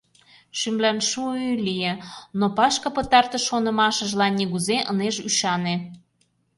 Шӱмлан 0.59 0.99
шу-уй 1.09 1.45
лие, 1.65 1.93
но 2.39 2.45
Пашка 2.57 2.89
пытартыш 2.95 3.43
шонымашыжлан 3.49 4.33
нигузе 4.39 4.77
ынеж 4.91 5.15
ӱшане. 5.27 5.75